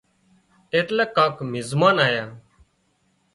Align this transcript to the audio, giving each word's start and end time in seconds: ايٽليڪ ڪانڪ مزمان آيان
ايٽليڪ 0.73 1.09
ڪانڪ 1.17 1.35
مزمان 1.51 1.97
آيان 2.07 2.29